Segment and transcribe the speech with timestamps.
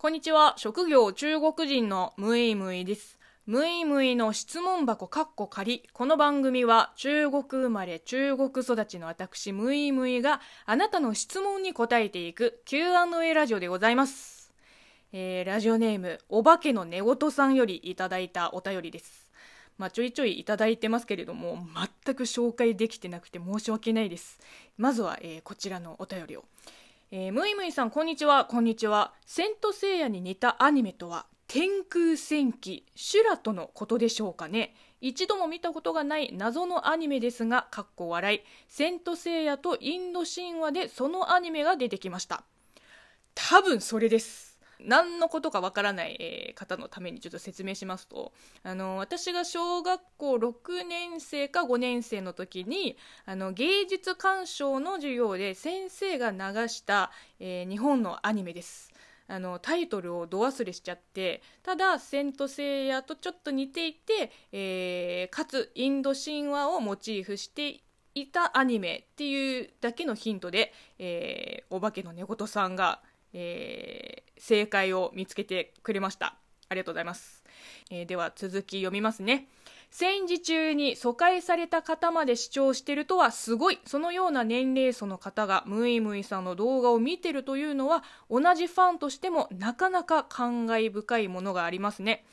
[0.00, 0.54] こんにちは。
[0.56, 3.18] 職業中国人のムイムイです。
[3.46, 5.88] ムイムイの質問箱かっこ仮。
[5.92, 14.52] この番組は中国生まれ中国育ちの私ムイムイがあなたの質問に答えていく Q&A ラジオでございます。
[15.12, 19.26] えー、ラジオネームお化けの寝言さんよりいただいたお便りです。
[19.78, 21.66] まあ、ちょいちょいいただいてますけれども
[22.04, 24.38] 全く紹介できてなくて申し訳ないです。
[24.76, 26.44] まずは、えーこちらのお便りを。
[27.10, 28.44] えー、ムイムイさんこんにちは。
[28.44, 29.14] こんにちは。
[29.24, 34.74] セントセイヤに似たアニメとは天空戦記シュラとのことでしょうかね。
[35.00, 38.40] 一度も見たことがない謎のアニメですがかっこ笑い。
[38.68, 42.42] セントセイヤとインド神話でそのアニメが出てきました。
[43.34, 44.47] 多分それです。
[44.80, 48.32] 何のことかわからない、え方のためにちょっと説明しますと
[48.62, 52.96] あの私が小学校6年生か5年生の時に
[53.26, 57.10] あの芸術鑑賞の授業で先生が流した、
[57.40, 58.92] えー日本のアニメです。
[59.30, 67.82] あのタイトルをど忘れしちゃってただ「セント・セイヤ」とちょっと似ていて、えーかつインド神話をモチーフして
[68.14, 76.36] いたアニメっていうだけのヒントで、えーお化けの寝言さんが、えー正解を見つけてくれました。
[76.68, 77.42] ありがとうございます、
[77.90, 79.48] えーでは続き読みますね。
[79.90, 83.80] 戦時中に疎開された方まで視聴してるとはすごい。
[83.84, 92.24] そのような年齢層の方がムイムイさんの動画を見てるというのは同じファンとしてもなかなか感慨深いものがありますね。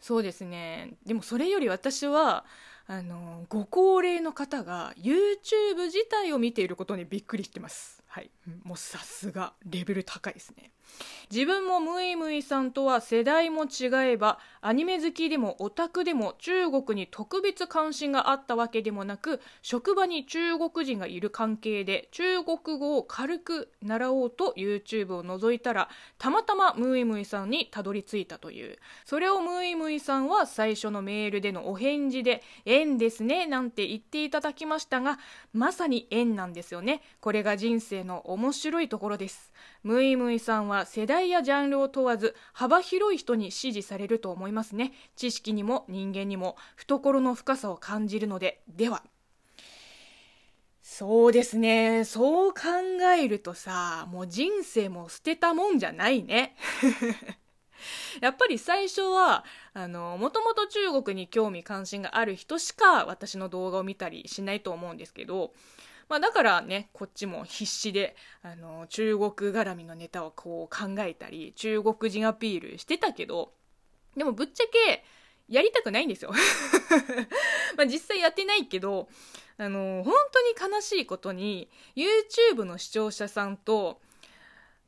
[0.00, 0.94] そうですね。
[1.04, 2.44] でもそれより私は
[2.86, 7.99] あのご高齢の方が YouTube 自体を見ていることにびっくりしてます。
[8.12, 8.30] はい。
[8.64, 10.72] もうさすがレベル高いですね。
[11.30, 25.88] 自分もムイムイさんとは世代も違えばアニメ好きでもオタクでも中国に特別関心があったわけでもなく職場に中国人がいる関係で中国語を軽く習おうと YouTube を覗いたら
[26.18, 28.78] たまたまムイムイさんにたどり着いたという。
[29.04, 35.20] それをムイムイさんは最初のメールでのお返事で「縁ですね」なんて言っていただきましたが
[35.52, 37.02] まさに縁なんですよね。
[37.20, 39.52] これが人生の面白いところです。
[39.84, 44.92] ムイムイさんは世代やジャンルを問わず幅広い人に支持されると思いますね。
[45.16, 48.62] 知識にも人間にも懐の深さを感じるので。
[48.68, 49.02] では。
[50.82, 52.04] そうですね。
[52.04, 52.60] そう考
[53.16, 56.56] えるとさもう人生も捨てたもんじゃないね。
[58.20, 65.52] やっぱり最初はあのもともと中国に興味関心がある人しか私の動画を見たりしないと思うんですけど
[66.10, 73.52] まあ、だからねこっちも必死であの中国絡みのネタをこう考えたり中国人アピールしてたけど
[74.16, 75.04] でもぶっちゃけ
[75.48, 76.32] やりたくないんですよ。
[77.76, 79.08] まあ実際やってないけど
[79.56, 80.14] あの本
[80.58, 84.00] 当に悲しいことに YouTube の視聴者さんと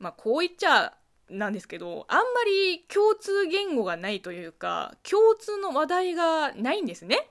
[0.00, 0.96] まあこう言っちゃ
[1.30, 7.30] なんですけどあんまり共通言語がないというか共通の話題がないんですね。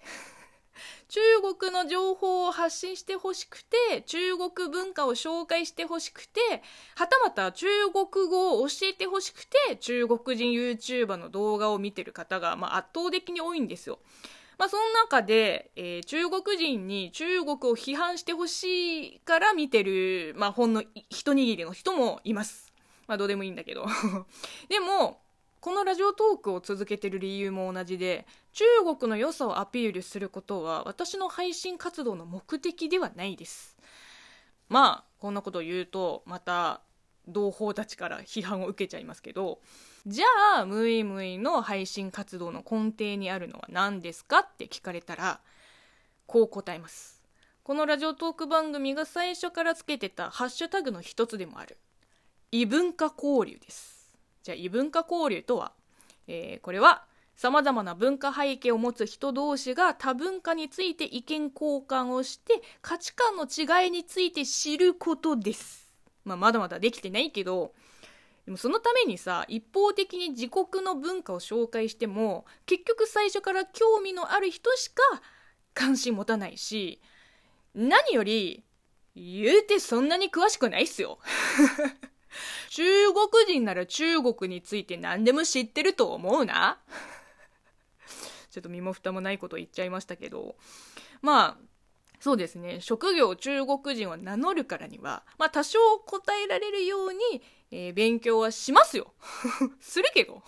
[1.11, 1.19] 中
[1.59, 6.39] 国の情報を発信してほしくて中国文化を紹介してほしくて
[6.95, 13.99] はたまた中国語を教えてほしくて中国人 YouTuber の動画を見てる方が、まあ、圧倒的に多いんですよ。
[14.57, 22.71] まあ、その中で、えー中国人に中国を批判してほしいから見てる、まあ、ほんの一握りの人もいます。
[23.07, 23.85] まあ、どうでもいいんだけど。
[24.69, 25.19] でも、
[25.61, 28.65] このラジオトークを続けてる理由も同じで中
[28.97, 33.77] 国の良さをアピールすることは私の配信活動の目的ではないです。
[34.69, 36.81] まあこんなことを言うとまた
[37.27, 39.59] 同胞たちから批判を受けちゃいますけど
[40.07, 45.41] じゃあムイムイの配信活動の根底にあるのは何ですかって聞かれたら
[46.25, 47.21] こう答えます。
[47.61, 51.77] このラジオトーク番組が最初からつけてたハッシュタグの一つでもある
[52.51, 54.00] 異文化交流です。
[54.43, 55.73] じゃあ異文化交流とは、
[56.27, 57.05] えーこれは
[57.41, 65.89] さまざまな文化背景を持つ人同士が多文化について意見交換をして価値観の違いについて知ることです、
[66.23, 67.73] まあ、まだまだできてないけど
[68.45, 75.01] でもそのためにさ一方的に自国の文化を紹介しても結局最初から興味のある人しか
[75.73, 77.01] 関心持たないし
[77.73, 78.63] 何より
[79.15, 81.17] 言うてそんなに詳しくないっすよ。
[82.69, 82.83] 中
[83.13, 86.79] 国人なら中国について何でも知ってると思うな。
[88.49, 90.55] ちょっと身も蓋もないこと言っちゃいましたけど。
[91.21, 91.71] まあ
[92.19, 92.81] そうですね。
[92.81, 97.19] 職業中国人を名乗るからにはまあ多少答えられるように、
[97.71, 99.13] えー勉強はしますよ。
[99.79, 100.43] するけど。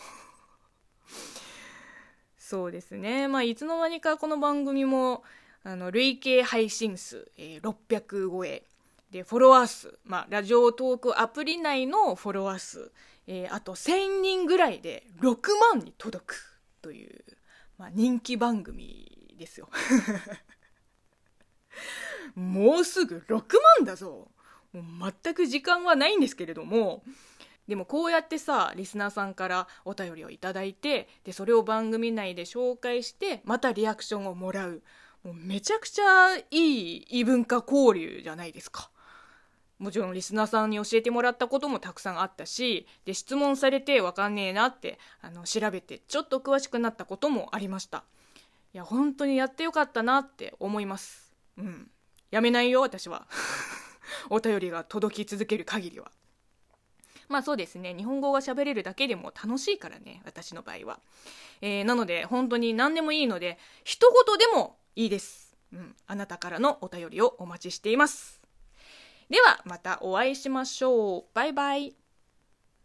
[2.37, 3.27] そうですね。
[3.27, 5.23] まあいつの間にかこの番組も
[5.63, 8.63] あの累計配信数、えー600超え。
[9.13, 12.91] でフォロワー数、まあ、ラジオトークアプリ内のフォロワー数、
[13.27, 15.37] えー、あと1000人ぐらいで6
[15.71, 17.23] 万に届くという、
[17.77, 19.69] まあ、人気番組ですよ。
[22.33, 23.33] もうすぐ6
[23.77, 24.31] 万だぞ。
[24.73, 27.03] もう全く時間はないんですけれども。
[27.67, 34.81] でもこうやってさリスナーさんからお便りをいただいてでそれを番組内で紹介してまたリアクションをもらう。
[35.23, 38.89] もうめちゃくちゃいい異文化交流じゃないですか。
[39.83, 48.05] もちろんリスナーさんに教えてもらったこともたくさんあったしで質問されてわかんねえなってあの調べてちょっと詳しくなったこともありました。
[48.73, 51.33] いや本当にやってよかったなって思います。
[51.57, 51.91] うん。
[52.31, 53.27] やめないよ私は。
[54.31, 56.09] お便りが届き続ける限りは。
[57.27, 57.93] まあそうですね。
[57.93, 61.01] 日本語が喋れるだけでも楽しいからね私の場合は、
[61.59, 68.42] えー、なので本当に何でもいいので一言でもいいです、うん、あなたからのお便りをお待ちしています。
[69.29, 71.25] ではまたお会いしましょう。
[71.33, 72.02] バイバイ。